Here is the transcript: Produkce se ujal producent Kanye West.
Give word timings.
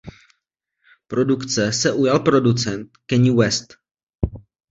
Produkce 1.07 1.73
se 1.73 1.91
ujal 1.93 2.19
producent 2.19 2.89
Kanye 3.07 3.31
West. 3.35 3.77